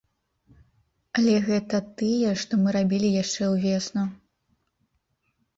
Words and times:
Але 1.19 1.35
гэта 1.49 1.81
тыя, 2.01 2.29
што 2.45 2.53
мы 2.63 2.69
рабілі 2.79 3.13
яшчэ 3.23 3.43
ўвесну. 3.53 4.03